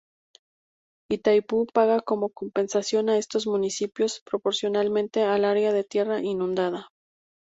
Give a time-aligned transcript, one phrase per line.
[1.11, 6.87] Itaipú paga como compensación a estos municipios, proporcionalmente al área de tierra inundada.